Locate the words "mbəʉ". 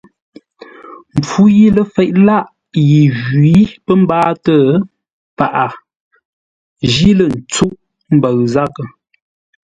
8.15-8.37